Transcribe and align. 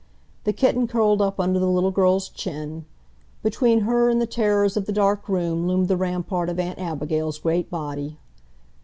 The 0.45 0.51
kitten 0.53 0.87
curled 0.87 1.21
up 1.21 1.39
under 1.39 1.59
the 1.59 1.69
little 1.69 1.91
girl's 1.91 2.27
chin. 2.27 2.85
Between 3.43 3.81
her 3.81 4.09
and 4.09 4.19
the 4.19 4.25
terrors 4.25 4.75
of 4.75 4.87
the 4.87 4.91
dark 4.91 5.29
room 5.29 5.67
loomed 5.67 5.89
the 5.89 5.95
rampart 5.95 6.49
of 6.49 6.57
Aunt 6.59 6.79
Abigail's 6.79 7.37
great 7.37 7.69
body. 7.69 8.17